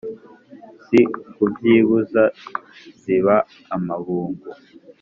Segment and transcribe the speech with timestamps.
[0.85, 2.23] si ukubyibuha
[3.01, 3.35] ziba
[3.75, 4.47] amabungu.